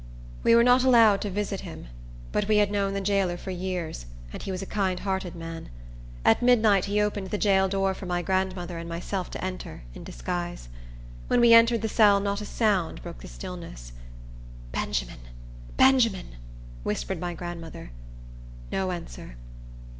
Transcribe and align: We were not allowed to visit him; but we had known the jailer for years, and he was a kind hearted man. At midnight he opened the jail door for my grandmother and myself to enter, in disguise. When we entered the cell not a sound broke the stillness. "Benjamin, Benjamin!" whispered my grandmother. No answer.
We 0.41 0.55
were 0.55 0.63
not 0.63 0.83
allowed 0.83 1.21
to 1.21 1.29
visit 1.29 1.59
him; 1.61 1.85
but 2.31 2.47
we 2.47 2.57
had 2.57 2.71
known 2.71 2.95
the 2.95 3.01
jailer 3.01 3.37
for 3.37 3.51
years, 3.51 4.07
and 4.33 4.41
he 4.41 4.49
was 4.51 4.63
a 4.63 4.65
kind 4.65 5.01
hearted 5.01 5.35
man. 5.35 5.69
At 6.25 6.41
midnight 6.41 6.85
he 6.85 6.99
opened 6.99 7.29
the 7.29 7.37
jail 7.37 7.69
door 7.69 7.93
for 7.93 8.07
my 8.07 8.23
grandmother 8.23 8.79
and 8.79 8.89
myself 8.89 9.29
to 9.29 9.43
enter, 9.45 9.83
in 9.93 10.03
disguise. 10.03 10.69
When 11.27 11.39
we 11.39 11.53
entered 11.53 11.83
the 11.83 11.87
cell 11.87 12.19
not 12.19 12.41
a 12.41 12.45
sound 12.45 13.03
broke 13.03 13.19
the 13.19 13.27
stillness. 13.27 13.91
"Benjamin, 14.71 15.19
Benjamin!" 15.77 16.29
whispered 16.81 17.19
my 17.19 17.35
grandmother. 17.35 17.91
No 18.71 18.89
answer. 18.89 19.35